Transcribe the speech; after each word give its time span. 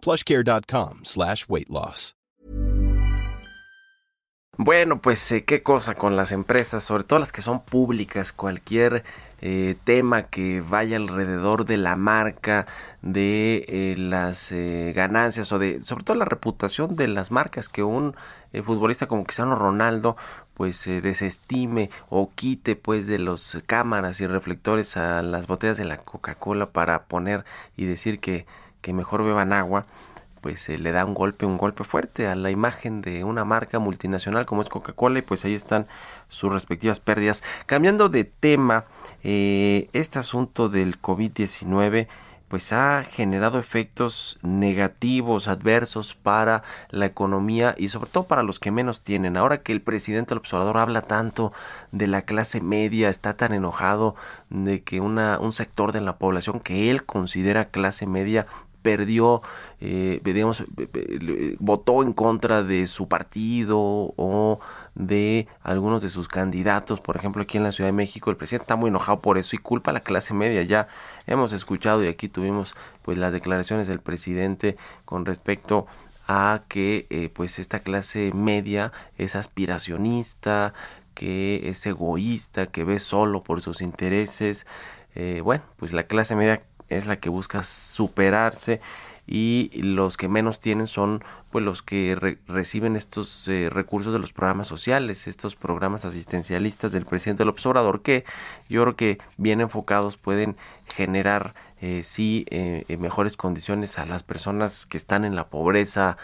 plushcare.com 0.00 1.00
slash 1.04 1.46
weight 1.48 1.68
loss. 1.68 2.14
Bueno, 4.62 5.00
pues 5.00 5.32
eh, 5.32 5.44
qué 5.46 5.62
cosa 5.62 5.94
con 5.94 6.16
las 6.16 6.32
empresas, 6.32 6.84
sobre 6.84 7.04
todo 7.04 7.18
las 7.18 7.32
que 7.32 7.40
son 7.40 7.64
públicas, 7.64 8.30
cualquier 8.30 9.04
eh, 9.40 9.74
tema 9.84 10.24
que 10.24 10.60
vaya 10.60 10.98
alrededor 10.98 11.64
de 11.64 11.78
la 11.78 11.96
marca, 11.96 12.66
de 13.00 13.64
eh, 13.68 13.94
las 13.96 14.52
ganancias 14.94 15.50
o 15.52 15.58
de 15.58 15.82
sobre 15.82 16.04
todo 16.04 16.14
la 16.18 16.26
reputación 16.26 16.94
de 16.94 17.08
las 17.08 17.30
marcas 17.30 17.70
que 17.70 17.82
un 17.82 18.14
futbolista 18.62 19.06
como 19.06 19.24
Cristiano 19.24 19.56
Ronaldo 19.56 20.18
pues 20.52 20.84
desestime 20.84 21.88
o 22.10 22.30
quite 22.34 22.76
pues 22.76 23.06
de 23.06 23.18
los 23.18 23.56
cámaras 23.64 24.20
y 24.20 24.26
reflectores 24.26 24.98
a 24.98 25.22
las 25.22 25.46
botellas 25.46 25.78
de 25.78 25.86
la 25.86 25.96
Coca-Cola 25.96 26.70
para 26.70 27.04
poner 27.04 27.46
y 27.78 27.86
decir 27.86 28.20
que, 28.20 28.44
que 28.80 28.92
mejor 28.92 29.24
beban 29.24 29.52
agua 29.52 29.86
pues 30.40 30.68
le 30.68 30.92
da 30.92 31.04
un 31.04 31.14
golpe, 31.14 31.46
un 31.46 31.58
golpe 31.58 31.84
fuerte 31.84 32.26
a 32.26 32.34
la 32.34 32.50
imagen 32.50 33.02
de 33.02 33.24
una 33.24 33.44
marca 33.44 33.78
multinacional 33.78 34.46
como 34.46 34.62
es 34.62 34.68
Coca-Cola 34.68 35.18
y 35.18 35.22
pues 35.22 35.44
ahí 35.44 35.54
están 35.54 35.86
sus 36.28 36.52
respectivas 36.52 37.00
pérdidas. 37.00 37.42
Cambiando 37.66 38.08
de 38.08 38.24
tema, 38.24 38.86
eh, 39.22 39.88
este 39.92 40.18
asunto 40.18 40.68
del 40.68 41.00
COVID-19 41.00 42.08
pues 42.48 42.72
ha 42.72 43.04
generado 43.04 43.60
efectos 43.60 44.40
negativos, 44.42 45.46
adversos 45.46 46.16
para 46.16 46.64
la 46.90 47.06
economía 47.06 47.76
y 47.78 47.90
sobre 47.90 48.10
todo 48.10 48.26
para 48.26 48.42
los 48.42 48.58
que 48.58 48.72
menos 48.72 49.02
tienen. 49.02 49.36
Ahora 49.36 49.62
que 49.62 49.70
el 49.70 49.82
presidente 49.82 50.30
del 50.30 50.38
observador 50.38 50.78
habla 50.78 51.00
tanto 51.00 51.52
de 51.92 52.08
la 52.08 52.22
clase 52.22 52.60
media, 52.60 53.08
está 53.08 53.36
tan 53.36 53.54
enojado 53.54 54.16
de 54.48 54.82
que 54.82 55.00
un 55.00 55.52
sector 55.52 55.92
de 55.92 56.00
la 56.00 56.18
población 56.18 56.58
que 56.58 56.90
él 56.90 57.04
considera 57.04 57.66
clase 57.66 58.08
media 58.08 58.48
perdió, 58.82 59.42
eh, 59.80 60.20
digamos, 60.24 60.64
votó 61.58 62.02
en 62.02 62.12
contra 62.12 62.62
de 62.62 62.86
su 62.86 63.08
partido 63.08 63.78
o 64.16 64.60
de 64.94 65.48
algunos 65.62 66.02
de 66.02 66.10
sus 66.10 66.28
candidatos, 66.28 67.00
por 67.00 67.16
ejemplo 67.16 67.42
aquí 67.42 67.56
en 67.56 67.64
la 67.64 67.72
Ciudad 67.72 67.88
de 67.88 67.92
México, 67.92 68.30
el 68.30 68.36
presidente 68.36 68.64
está 68.64 68.76
muy 68.76 68.88
enojado 68.88 69.20
por 69.20 69.38
eso 69.38 69.56
y 69.56 69.58
culpa 69.58 69.90
a 69.90 69.94
la 69.94 70.00
clase 70.00 70.34
media. 70.34 70.62
Ya 70.62 70.88
hemos 71.26 71.52
escuchado 71.52 72.04
y 72.04 72.08
aquí 72.08 72.28
tuvimos 72.28 72.74
pues 73.02 73.18
las 73.18 73.32
declaraciones 73.32 73.88
del 73.88 74.00
presidente 74.00 74.76
con 75.04 75.26
respecto 75.26 75.86
a 76.26 76.62
que 76.68 77.06
eh, 77.10 77.28
pues 77.28 77.58
esta 77.58 77.80
clase 77.80 78.30
media 78.34 78.92
es 79.18 79.34
aspiracionista, 79.36 80.74
que 81.14 81.68
es 81.68 81.84
egoísta, 81.86 82.66
que 82.66 82.84
ve 82.84 82.98
solo 82.98 83.42
por 83.42 83.62
sus 83.62 83.80
intereses. 83.80 84.66
Eh, 85.14 85.40
bueno, 85.42 85.64
pues 85.76 85.92
la 85.92 86.04
clase 86.04 86.36
media 86.36 86.62
es 86.90 87.06
la 87.06 87.18
que 87.18 87.30
busca 87.30 87.62
superarse 87.62 88.80
y 89.26 89.70
los 89.80 90.16
que 90.16 90.28
menos 90.28 90.58
tienen 90.58 90.88
son 90.88 91.22
pues 91.50 91.64
los 91.64 91.82
que 91.82 92.36
reciben 92.48 92.96
estos 92.96 93.46
eh, 93.46 93.68
recursos 93.70 94.12
de 94.12 94.18
los 94.18 94.32
programas 94.32 94.66
sociales, 94.66 95.28
estos 95.28 95.54
programas 95.54 96.04
asistencialistas 96.04 96.90
del 96.90 97.06
presidente 97.06 97.44
López 97.44 97.64
Obrador 97.66 98.02
que 98.02 98.24
yo 98.68 98.82
creo 98.82 98.96
que 98.96 99.18
bien 99.36 99.60
enfocados 99.60 100.16
pueden 100.16 100.56
generar 100.92 101.54
eh, 101.80 102.02
sí 102.04 102.44
eh, 102.50 102.84
mejores 102.98 103.36
condiciones 103.36 104.00
a 104.00 104.06
las 104.06 104.24
personas 104.24 104.84
que 104.84 104.96
están 104.96 105.24
en 105.24 105.36
la 105.36 105.48
pobreza 105.48 106.16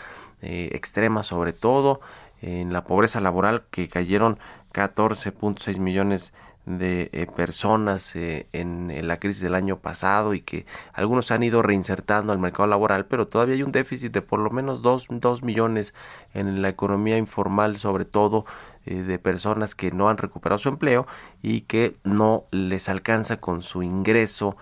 extrema 0.43 1.23
sobre 1.23 1.55
todo 1.55 1.99
en 2.43 2.73
la 2.73 2.85
pobreza 2.85 3.21
laboral 3.21 3.65
que 3.71 3.89
cayeron 3.89 4.39
14.6 4.75 5.79
millones 5.79 6.35
de 6.67 7.11
eh, 7.13 7.27
personas 7.35 8.15
eh, 8.17 8.49
en, 8.53 9.07
la 9.07 9.19
crisis 9.19 9.41
del 9.41 9.55
año 9.55 9.79
pasado 9.79 10.35
y 10.35 10.41
que 10.41 10.67
algunos 10.93 11.31
han 11.31 11.45
ido 11.45 11.63
reinsertando 11.63 12.33
al 12.33 12.41
mercado 12.41 12.67
laboral, 12.67 13.07
pero 13.07 13.29
todavía 13.29 13.55
hay 13.55 13.63
un 13.63 13.73
déficit 13.73 14.13
de 14.13 14.21
por 14.21 14.41
lo 14.41 14.51
menos 14.51 14.83
dos, 14.83 15.07
dos 15.09 15.45
millones 15.45 15.95
en 16.35 16.63
la 16.63 16.69
economía 16.69 17.19
informal, 17.19 17.79
sobre 17.79 18.05
todo 18.05 18.45
eh, 18.85 18.97
de 18.97 19.19
personas 19.21 19.77
que 19.77 19.93
no 19.93 20.09
han 20.09 20.19
recuperado 20.19 20.59
su 20.59 20.69
empleo 20.69 21.07
y 21.41 21.63
que 21.63 21.97
no 22.03 22.47
les 22.51 22.89
alcanza 22.89 23.39
con 23.39 23.63
su 23.63 23.83
ingreso 23.83 24.57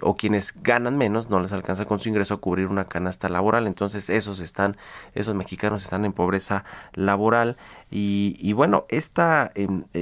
o 0.00 0.16
quienes 0.16 0.54
ganan 0.62 0.96
menos 0.96 1.28
no 1.28 1.40
les 1.40 1.50
alcanza 1.50 1.86
con 1.86 1.98
su 1.98 2.08
ingreso 2.08 2.34
a 2.34 2.40
cubrir 2.40 2.68
una 2.68 2.84
canasta 2.84 3.28
laboral. 3.28 3.66
Entonces 3.66 4.10
esos 4.10 4.38
están 4.38 4.76
esos 5.12 5.34
mexicanos 5.34 5.82
están 5.82 6.04
en 6.04 6.12
pobreza 6.12 6.62
laboral. 6.92 7.56
Y, 7.90 8.52
bueno 8.52 8.86
este 8.88 9.50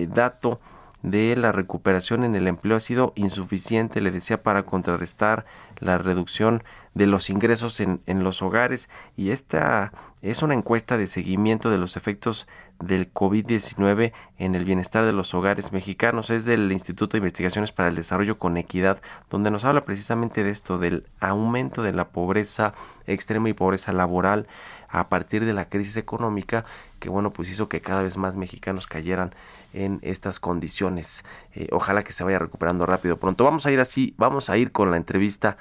dato 0.08 0.60
de 1.04 1.36
la 1.36 1.52
recuperación 1.52 2.24
en 2.24 2.34
el 2.34 2.48
empleo 2.48 2.78
ha 2.78 2.80
sido 2.80 3.12
insuficiente, 3.14 4.00
le 4.00 4.10
decía, 4.10 4.42
para 4.42 4.62
contrarrestar 4.62 5.44
la 5.78 5.98
reducción 5.98 6.64
de 6.94 7.06
los 7.06 7.28
ingresos 7.28 7.78
en, 7.80 8.00
en, 8.06 8.24
los 8.24 8.40
hogares 8.40 8.88
y 9.14 9.30
esta 9.30 9.92
es 10.22 10.42
una 10.42 10.54
encuesta 10.54 10.96
de 10.96 11.06
seguimiento 11.06 11.68
de 11.68 11.76
los 11.76 11.98
efectos 11.98 12.48
del 12.80 13.12
COVID-19 13.12 14.12
en 14.38 14.54
el 14.54 14.64
bienestar 14.64 15.04
de 15.04 15.12
los 15.12 15.34
hogares 15.34 15.72
mexicanos. 15.72 16.30
Es 16.30 16.46
del 16.46 16.72
Instituto 16.72 17.12
de 17.12 17.18
Investigaciones 17.18 17.72
para 17.72 17.90
el 17.90 17.96
Desarrollo 17.96 18.38
con 18.38 18.56
Equidad, 18.56 19.02
donde 19.28 19.50
nos 19.50 19.66
habla 19.66 19.82
precisamente 19.82 20.42
de 20.42 20.50
esto, 20.50 20.78
del 20.78 21.06
aumento 21.20 21.82
de 21.82 21.92
la 21.92 22.08
pobreza 22.08 22.72
extrema 23.06 23.50
y 23.50 23.52
pobreza 23.52 23.92
laboral 23.92 24.46
a 24.94 25.08
partir 25.08 25.44
de 25.44 25.52
la 25.52 25.68
crisis 25.68 25.96
económica 25.96 26.64
que 27.00 27.08
bueno 27.08 27.32
pues 27.32 27.50
hizo 27.50 27.68
que 27.68 27.80
cada 27.80 28.02
vez 28.02 28.16
más 28.16 28.36
mexicanos 28.36 28.86
cayeran 28.86 29.34
en 29.72 29.98
estas 30.02 30.38
condiciones. 30.38 31.24
Eh, 31.54 31.68
ojalá 31.72 32.04
que 32.04 32.12
se 32.12 32.22
vaya 32.22 32.38
recuperando 32.38 32.86
rápido 32.86 33.18
pronto. 33.18 33.44
Vamos 33.44 33.66
a 33.66 33.72
ir 33.72 33.80
así, 33.80 34.14
vamos 34.16 34.48
a 34.48 34.56
ir 34.56 34.70
con 34.70 34.90
la 34.92 34.96
entrevista 34.96 35.56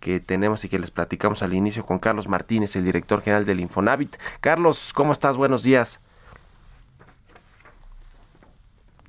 que 0.00 0.20
tenemos 0.20 0.64
y 0.64 0.68
que 0.70 0.78
les 0.78 0.90
platicamos 0.90 1.42
al 1.42 1.52
inicio 1.52 1.84
con 1.84 1.98
Carlos 1.98 2.28
Martínez, 2.28 2.76
el 2.76 2.84
director 2.84 3.20
general 3.20 3.44
del 3.44 3.60
Infonavit. 3.60 4.16
Carlos, 4.40 4.92
¿cómo 4.94 5.12
estás? 5.12 5.36
Buenos 5.36 5.62
días. 5.62 6.00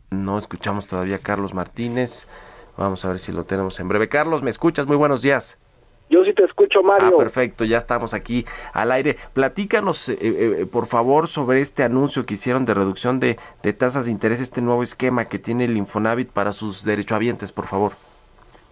No 0.10 0.38
escuchamos 0.38 0.88
todavía 0.88 1.18
a 1.18 1.20
Carlos 1.20 1.54
Martínez. 1.54 2.28
Vamos 2.76 3.06
a 3.06 3.10
ver 3.10 3.20
si 3.20 3.32
lo 3.32 3.46
tenemos 3.46 3.80
en 3.80 3.88
breve. 3.88 4.10
Carlos, 4.10 4.42
¿me 4.42 4.50
escuchas? 4.50 4.88
Muy 4.88 4.98
buenos 4.98 5.22
días. 5.22 5.58
Yo 6.10 6.26
sí 6.26 6.34
te 6.34 6.44
escucho, 6.44 6.82
Mario. 6.82 7.12
Ah, 7.14 7.18
perfecto, 7.18 7.66
ya 7.66 7.78
estamos 7.78 8.14
aquí 8.14 8.46
al 8.74 8.92
aire. 8.92 9.16
Platícanos, 9.34 10.10
eh, 10.10 10.18
eh, 10.22 10.66
por 10.66 10.88
favor, 10.88 11.28
sobre 11.28 11.62
este 11.62 11.84
anuncio 11.84 12.26
que 12.26 12.34
hicieron 12.34 12.66
de 12.66 12.74
reducción 12.74 13.20
de, 13.20 13.38
de, 13.62 13.74
tasas 13.74 14.06
de 14.06 14.12
interés, 14.12 14.42
este 14.42 14.62
nuevo 14.62 14.82
esquema 14.82 15.26
que 15.26 15.38
tiene 15.38 15.66
el 15.66 15.78
Infonavit 15.78 16.32
para 16.32 16.52
sus 16.52 16.84
derechohabientes, 16.84 17.52
por 17.52 17.68
favor. 17.68 17.92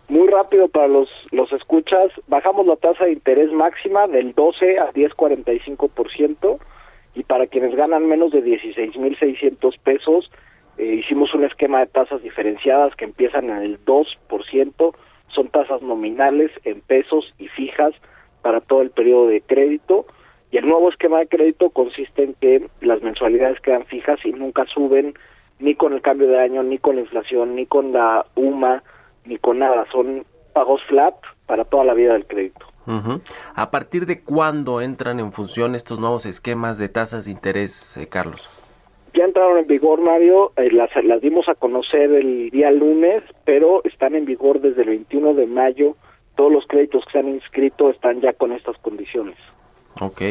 Muy 0.09 0.27
rápido 0.29 0.67
para 0.69 0.87
los, 0.87 1.09
los 1.31 1.51
escuchas, 1.51 2.11
bajamos 2.27 2.65
la 2.65 2.77
tasa 2.77 3.05
de 3.05 3.11
interés 3.11 3.51
máxima 3.51 4.07
del 4.07 4.33
12 4.33 4.79
a 4.79 4.91
10,45% 4.93 6.57
y 7.13 7.23
para 7.23 7.47
quienes 7.47 7.75
ganan 7.75 8.07
menos 8.07 8.31
de 8.31 8.41
16,600 8.41 9.77
pesos, 9.79 10.31
eh, 10.77 11.01
hicimos 11.03 11.33
un 11.33 11.43
esquema 11.43 11.79
de 11.79 11.87
tasas 11.87 12.21
diferenciadas 12.23 12.95
que 12.95 13.05
empiezan 13.05 13.49
en 13.49 13.57
el 13.57 13.83
2%, 13.83 14.95
son 15.29 15.49
tasas 15.49 15.81
nominales 15.81 16.51
en 16.63 16.81
pesos 16.81 17.33
y 17.37 17.47
fijas 17.47 17.93
para 18.41 18.61
todo 18.61 18.81
el 18.81 18.91
periodo 18.91 19.27
de 19.27 19.41
crédito 19.41 20.05
y 20.51 20.57
el 20.57 20.67
nuevo 20.67 20.89
esquema 20.89 21.19
de 21.19 21.27
crédito 21.27 21.69
consiste 21.69 22.23
en 22.23 22.33
que 22.35 22.69
las 22.81 23.01
mensualidades 23.01 23.59
quedan 23.61 23.85
fijas 23.85 24.19
y 24.23 24.31
nunca 24.31 24.65
suben 24.65 25.13
ni 25.59 25.75
con 25.75 25.93
el 25.93 26.01
cambio 26.01 26.27
de 26.27 26.39
año, 26.39 26.63
ni 26.63 26.77
con 26.77 26.95
la 26.95 27.01
inflación, 27.01 27.55
ni 27.55 27.65
con 27.65 27.91
la 27.91 28.25
UMA, 28.35 28.83
ni 29.25 29.37
con 29.37 29.59
nada, 29.59 29.85
son 29.91 30.25
pagos 30.53 30.81
flat 30.87 31.15
para 31.45 31.65
toda 31.65 31.83
la 31.83 31.93
vida 31.93 32.13
del 32.13 32.25
crédito. 32.25 32.65
¿A 33.53 33.69
partir 33.69 34.05
de 34.05 34.23
cuándo 34.23 34.79
entran 34.79 35.19
en 35.19 35.33
función 35.33 35.75
estos 35.75 35.99
nuevos 35.99 36.25
esquemas 36.25 36.77
de 36.77 36.87
tasas 36.87 37.25
de 37.25 37.31
interés, 37.31 37.97
eh, 37.97 38.07
Carlos? 38.07 38.49
Ya 39.13 39.25
entraron 39.25 39.57
en 39.57 39.67
vigor, 39.67 40.01
Mario, 40.01 40.51
eh, 40.57 40.69
las, 40.71 40.89
las 41.03 41.21
dimos 41.21 41.47
a 41.49 41.55
conocer 41.55 42.11
el 42.11 42.49
día 42.49 42.71
lunes, 42.71 43.23
pero 43.45 43.81
están 43.83 44.15
en 44.15 44.25
vigor 44.25 44.61
desde 44.61 44.83
el 44.83 44.89
21 44.89 45.33
de 45.33 45.47
mayo. 45.47 45.95
Todos 46.35 46.51
los 46.51 46.67
créditos 46.67 47.03
que 47.05 47.13
se 47.13 47.19
han 47.19 47.29
inscrito 47.29 47.89
están 47.89 48.21
ya 48.21 48.33
con 48.33 48.51
estas 48.51 48.77
condiciones. 48.77 49.35
Ok. 49.99 50.21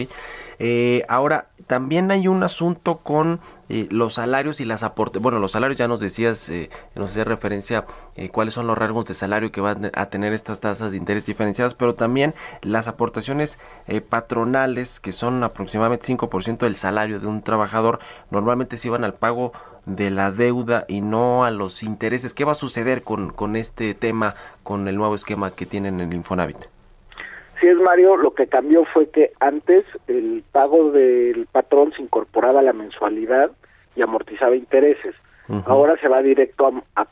Eh, 0.59 1.05
ahora, 1.09 1.49
también 1.67 2.11
hay 2.11 2.29
un 2.29 2.43
asunto 2.43 2.99
con 2.99 3.41
eh, 3.69 3.89
los 3.91 4.15
salarios 4.15 4.61
y 4.61 4.65
las 4.65 4.83
aportes. 4.83 5.21
Bueno, 5.21 5.39
los 5.41 5.53
salarios 5.53 5.79
ya 5.79 5.89
nos 5.89 6.01
decías, 6.01 6.49
eh, 6.49 6.71
nos 6.95 7.11
hacía 7.11 7.25
referencia 7.25 7.85
eh, 8.15 8.29
cuáles 8.29 8.55
son 8.55 8.67
los 8.67 8.79
rasgos 8.79 9.07
de 9.07 9.15
salario 9.15 9.51
que 9.51 9.61
van 9.61 9.91
a 9.93 10.07
tener 10.07 10.33
estas 10.33 10.61
tasas 10.61 10.93
de 10.93 10.97
interés 10.97 11.27
diferenciadas, 11.27 11.75
pero 11.75 11.95
también 11.95 12.35
las 12.63 12.89
aportaciones 12.89 13.59
patronales, 14.09 15.01
que 15.01 15.13
son 15.13 15.43
aproximadamente 15.43 16.07
5% 16.07 16.59
del 16.59 16.77
salario 16.77 17.21
de 17.21 17.27
un 17.27 17.43
trabajador, 17.43 17.99
normalmente 18.31 18.79
se 18.79 18.89
iban 18.89 19.05
al 19.05 19.15
pago 19.15 19.53
de 19.85 20.11
la 20.11 20.31
deuda 20.31 20.85
y 20.89 21.01
no 21.01 21.45
a 21.45 21.51
los 21.51 21.83
intereses. 21.83 22.35
¿Qué 22.35 22.45
va 22.45 22.53
a 22.53 22.57
suceder 22.57 23.03
con, 23.03 23.31
con 23.31 23.57
este 23.57 23.95
tema, 23.95 24.35
con 24.63 24.89
el 24.89 24.97
nuevo 24.97 25.15
esquema 25.15 25.51
que 25.51 25.67
tienen 25.67 26.01
en 26.01 26.09
el 26.09 26.15
Infonavit? 26.15 26.76
Sí 27.61 27.67
es 27.69 27.77
Mario, 27.77 28.17
lo 28.17 28.35
que 28.35 28.47
cambió 28.47 28.85
fue 28.85 29.09
que 29.09 29.33
antes 29.41 29.85
el 30.09 30.45
pago 30.53 30.91
del 30.91 31.47
patrón 31.51 31.93
se 31.97 32.03
incorporaba 32.03 32.61
a 32.61 32.63
la 32.63 32.73
mensualidad 32.73 33.51
y 33.95 34.03
amortizaba 34.03 34.57
intereses. 34.57 35.15
Ahora 35.65 35.97
se 36.01 36.09
va 36.09 36.23
directo 36.23 36.83
a, 36.97 37.05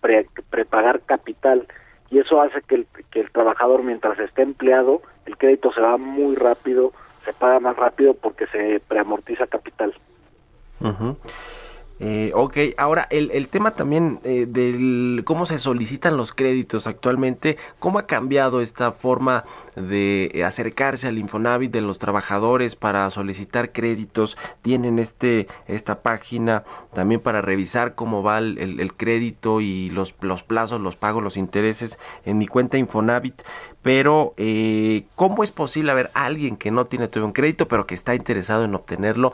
prepagar 0.51 1.01
capital 1.03 1.69
y 2.11 2.19
eso 2.19 2.41
hace 2.41 2.61
que 2.63 2.75
el, 2.75 2.87
que 3.13 3.21
el 3.21 3.31
trabajador 3.31 3.85
mientras 3.85 4.19
esté 4.19 4.43
empleado, 4.43 5.03
el 5.27 5.37
crédito 5.37 5.73
se 5.73 5.81
va 5.81 5.97
muy 5.99 6.35
rápido, 6.35 6.93
se 7.25 7.33
paga 7.33 7.61
más 7.61 7.77
rápido 7.77 8.15
porque 8.15 8.47
se 8.49 8.81
preamortiza 8.89 9.47
capital. 9.47 9.95
Eh, 12.01 12.33
ok, 12.35 12.59
ahora 12.77 13.07
el, 13.11 13.31
el 13.31 13.47
tema 13.47 13.71
también 13.71 14.19
eh, 14.25 14.47
del 14.49 15.23
cómo 15.25 15.47
se 15.47 15.61
solicitan 15.61 16.17
los 16.17 16.33
créditos 16.33 16.89
actualmente, 16.89 17.57
cómo 17.79 18.01
ha 18.01 18.07
cambiado 18.09 18.61
esta 18.61 18.91
forma 18.91 19.45
de 19.77 20.43
acercarse 20.45 21.07
al 21.07 21.19
Infonavit 21.19 21.71
de 21.71 21.81
los 21.81 22.01
trabajadores 22.01 22.75
para 22.75 23.09
solicitar 23.11 23.71
créditos, 23.71 24.37
tienen 24.61 24.99
este 24.99 25.47
esta 25.69 26.03
página 26.03 26.65
también 26.93 27.21
para 27.21 27.43
revisar 27.43 27.95
cómo 27.95 28.25
va 28.25 28.39
el, 28.39 28.59
el, 28.59 28.95
crédito 28.95 29.61
y 29.61 29.91
los, 29.91 30.15
los 30.21 30.43
plazos, 30.43 30.81
los 30.81 30.97
pagos, 30.97 31.23
los 31.23 31.37
intereses 31.37 31.99
en 32.25 32.39
mi 32.39 32.49
cuenta 32.49 32.77
Infonavit, 32.77 33.43
pero 33.83 34.35
eh, 34.37 35.05
¿cómo 35.15 35.45
es 35.45 35.53
posible 35.53 35.93
haber 35.93 36.11
alguien 36.15 36.57
que 36.57 36.73
no 36.73 36.87
tiene 36.87 37.07
todavía 37.07 37.27
un 37.27 37.33
crédito 37.33 37.69
pero 37.69 37.87
que 37.87 37.95
está 37.95 38.17
interesado 38.17 38.65
en 38.65 38.75
obtenerlo? 38.75 39.33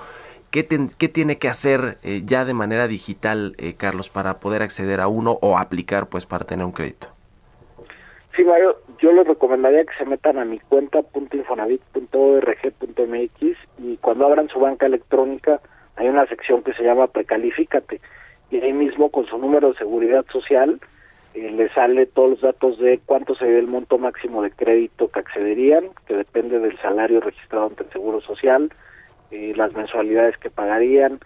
¿Qué, 0.50 0.64
tiene 0.64 1.38
que 1.38 1.49
hacer 1.49 1.99
eh, 2.02 2.23
ya 2.25 2.44
de 2.44 2.55
manera 2.55 2.88
digital, 2.88 3.55
eh, 3.58 3.75
Carlos, 3.76 4.08
para 4.08 4.41
poder 4.41 4.62
acceder 4.62 5.00
a 5.00 5.06
uno 5.06 5.38
o 5.43 5.56
aplicar 5.56 6.08
pues 6.08 6.26
para 6.26 6.44
tener 6.44 6.67
un 6.67 6.73
crédito? 6.73 7.06
Sí, 8.35 8.43
Mario, 8.43 8.76
yo 8.99 9.12
les 9.12 9.26
recomendaría 9.26 9.85
que 9.85 9.94
se 9.97 10.05
metan 10.05 10.38
a 10.38 10.44
mi 10.44 10.58
cuenta 10.58 11.00
.infonavit.org.mx 11.14 13.58
y 13.79 13.97
cuando 13.99 14.26
abran 14.26 14.49
su 14.49 14.58
banca 14.58 14.87
electrónica 14.87 15.61
hay 15.97 16.08
una 16.08 16.26
sección 16.26 16.62
que 16.62 16.73
se 16.75 16.82
llama 16.82 17.06
Precalifícate 17.06 18.00
y 18.50 18.61
ahí 18.61 18.73
mismo 18.73 19.11
con 19.11 19.26
su 19.26 19.38
número 19.38 19.73
de 19.73 19.79
seguridad 19.79 20.25
social 20.32 20.81
eh, 21.35 21.50
le 21.50 21.69
sale 21.75 22.06
todos 22.06 22.31
los 22.31 22.41
datos 22.41 22.79
de 22.79 22.99
cuánto 23.06 23.37
sería 23.37 23.58
el 23.58 23.69
monto 23.69 23.99
máximo 23.99 24.43
de 24.43 24.50
crédito 24.50 25.08
que 25.08 25.20
accederían, 25.20 25.91
que 26.06 26.17
depende 26.17 26.58
del 26.58 26.76
salario 26.79 27.20
registrado 27.20 27.67
ante 27.67 27.85
el 27.85 27.91
Seguro 27.91 28.20
Social, 28.20 28.73
eh, 29.30 29.52
las 29.56 29.72
mensualidades 29.74 30.36
que 30.38 30.50
pagarían, 30.50 31.20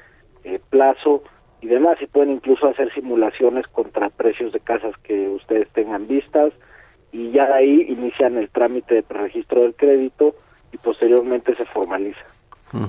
eh, 0.45 0.61
plazo 0.71 1.23
y 1.61 1.69
demás, 1.69 1.97
y 2.01 2.07
pueden 2.07 2.33
incluso 2.33 2.69
hacer 2.69 2.93
simulaciones 2.93 3.67
contra 3.69 4.11
precios 4.11 4.53
de 4.53 4.61
casas 4.61 4.95
que 5.03 5.29
ustedes 5.29 5.69
tengan 5.71 6.07
vistas, 6.07 6.53
y 7.13 7.31
ya 7.31 7.47
de 7.47 7.55
ahí 7.55 7.87
inician 7.89 8.37
el 8.37 8.51
trámite 8.51 8.97
de 8.97 9.03
preregistro 9.03 9.63
del 9.63 9.75
crédito 9.75 10.35
y 10.73 10.77
posteriormente 10.79 11.55
se 11.55 11.65
formaliza. 11.65 12.25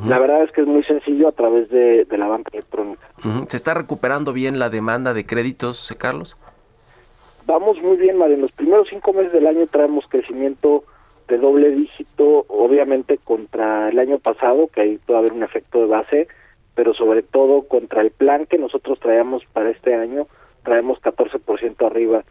La 0.08 0.18
verdad 0.18 0.42
es 0.42 0.52
que 0.52 0.62
es 0.62 0.68
muy 0.68 0.84
sencillo 0.84 1.28
a 1.28 1.32
través 1.32 1.70
de, 1.70 2.08
la 2.10 2.26
banca 2.26 2.50
electrónica. 2.54 3.08
¿Se 3.48 3.56
está 3.56 3.76
recuperando 3.76 4.34
bien 4.34 4.58
la 4.58 4.72
demanda 4.72 5.14
de 5.14 5.28
créditos, 5.28 5.92
eh, 5.92 5.96
Carlos? 5.96 6.36
Vamos 7.46 7.80
muy 7.84 7.96
bien, 7.98 8.18
Mario. 8.18 8.34
En 8.34 8.42
los 8.42 8.52
primeros 8.52 8.88
cinco 8.90 9.14
meses 9.14 9.32
del 9.32 9.46
año 9.46 9.68
traemos 9.68 10.06
crecimiento 10.10 10.84
de 11.28 11.38
doble 11.38 11.72
dígito, 11.72 12.46
obviamente 12.48 13.18
contra 13.18 13.90
el 13.90 14.00
año 14.00 14.20
pasado, 14.20 14.68
que 14.68 14.82
ahí 14.82 15.00
puede 15.06 15.20
haber 15.20 15.34
un 15.34 15.44
efecto 15.44 15.80
de 15.80 15.88
base, 15.88 16.28
pero 16.76 16.94
sobre 16.94 17.24
todo 17.24 17.64
contra 17.68 18.02
el 18.02 18.12
plan 18.12 18.46
que 18.46 18.58
nosotros 18.58 19.00
traemos 19.00 19.44
para 19.54 19.70
este 19.72 19.96
año, 19.96 20.28
traemos 20.64 21.02
14% 21.02 21.86
arriba 21.86 22.24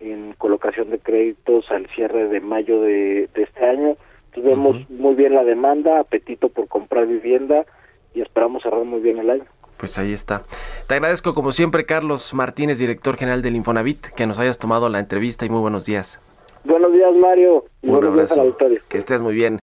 en 0.00 0.34
colocación 0.34 0.90
de 0.90 0.98
créditos 0.98 1.70
al 1.70 1.86
cierre 1.94 2.28
de 2.28 2.40
mayo 2.40 2.80
de, 2.80 3.28
este 3.34 3.64
año. 3.64 3.96
Entonces 4.26 4.44
vemos 4.44 4.90
muy 4.90 5.14
bien 5.14 5.34
la 5.34 5.44
demanda, 5.44 6.00
apetito 6.00 6.48
por 6.48 6.68
comprar 6.68 7.06
vivienda 7.06 7.66
y 8.14 8.20
esperamos 8.20 8.62
cerrar 8.62 8.84
muy 8.84 9.00
bien 9.00 9.18
el 9.18 9.30
año. 9.30 9.44
Pues 9.76 9.98
ahí 9.98 10.12
está. 10.12 10.42
Te 10.86 10.94
agradezco 10.94 11.34
como 11.34 11.52
siempre, 11.52 11.86
Carlos 11.86 12.34
Martínez, 12.34 12.78
director 12.78 13.16
general 13.16 13.42
del 13.42 13.56
Infonavit, 13.56 14.08
que 14.08 14.26
nos 14.26 14.38
hayas 14.38 14.58
tomado 14.58 14.88
la 14.88 14.98
entrevista 14.98 15.44
y 15.44 15.50
muy 15.50 15.60
buenos 15.60 15.84
días. 15.84 16.20
Buenos 16.64 16.92
días, 16.92 17.14
Mario. 17.16 17.64
Un 17.82 17.90
buenos 17.90 18.14
días 18.14 18.32
al 18.32 18.40
auditorio. 18.40 18.80
Que 18.88 18.98
estés 18.98 19.20
muy 19.20 19.34
bien. 19.34 19.58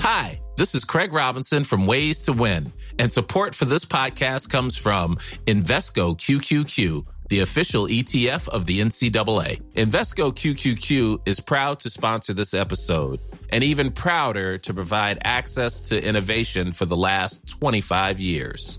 Hi, 0.00 0.40
this 0.56 0.74
is 0.74 0.84
Craig 0.84 1.12
Robinson 1.12 1.64
from 1.64 1.86
Ways 1.86 2.20
to 2.22 2.32
Win, 2.32 2.72
and 2.98 3.10
support 3.10 3.54
for 3.54 3.64
this 3.64 3.84
podcast 3.84 4.50
comes 4.50 4.76
from 4.76 5.16
Invesco 5.46 6.16
QQQ 6.16 7.06
the 7.28 7.40
official 7.40 7.86
ETF 7.86 8.48
of 8.48 8.66
the 8.66 8.80
NCAA. 8.80 9.60
Invesco 9.72 10.32
QQQ 10.32 11.26
is 11.26 11.40
proud 11.40 11.80
to 11.80 11.90
sponsor 11.90 12.34
this 12.34 12.54
episode 12.54 13.18
and 13.50 13.64
even 13.64 13.90
prouder 13.90 14.58
to 14.58 14.74
provide 14.74 15.18
access 15.24 15.80
to 15.88 16.06
innovation 16.06 16.72
for 16.72 16.84
the 16.84 16.96
last 16.96 17.48
25 17.48 18.20
years. 18.20 18.78